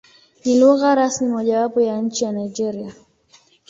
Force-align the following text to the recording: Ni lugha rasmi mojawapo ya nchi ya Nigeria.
Ni 0.45 0.59
lugha 0.59 0.95
rasmi 0.95 1.27
mojawapo 1.29 1.81
ya 1.81 2.01
nchi 2.01 2.23
ya 2.25 2.31
Nigeria. 2.31 2.93